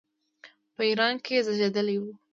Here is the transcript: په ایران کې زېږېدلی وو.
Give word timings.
په 0.75 0.81
ایران 0.89 1.13
کې 1.25 1.35
زېږېدلی 1.45 1.97
وو. 1.99 2.11